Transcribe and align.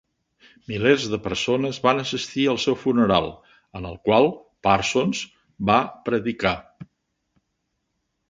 Milers 0.69 1.03
de 1.09 1.17
persones 1.25 1.79
van 1.87 1.99
assistir 2.03 2.45
al 2.53 2.57
seu 2.63 2.77
funeral, 2.85 3.27
en 3.79 3.85
el 3.91 3.99
qual 4.09 4.27
Parsons 4.69 5.21
va 5.71 5.77
predicar. 6.09 6.57